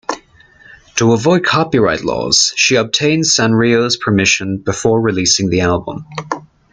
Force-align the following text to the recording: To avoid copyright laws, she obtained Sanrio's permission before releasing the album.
To 0.95 1.11
avoid 1.11 1.43
copyright 1.45 2.03
laws, 2.03 2.53
she 2.55 2.73
obtained 2.73 3.25
Sanrio's 3.25 3.97
permission 3.97 4.57
before 4.57 4.99
releasing 4.99 5.51
the 5.51 5.61
album. 5.61 6.05